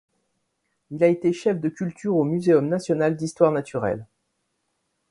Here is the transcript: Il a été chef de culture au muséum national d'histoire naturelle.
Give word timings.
Il 0.89 1.03
a 1.03 1.07
été 1.09 1.31
chef 1.31 1.59
de 1.61 1.69
culture 1.69 2.15
au 2.15 2.23
muséum 2.23 2.67
national 2.67 3.15
d'histoire 3.15 3.51
naturelle. 3.51 4.07